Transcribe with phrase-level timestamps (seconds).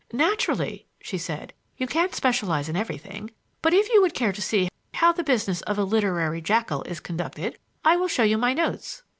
[0.11, 1.53] "Naturally," she said.
[1.77, 3.29] "You can't specialize in everything.
[3.61, 6.99] But if you would care to see how the business of a literary jackal is
[6.99, 9.03] conducted, I will show you my notes."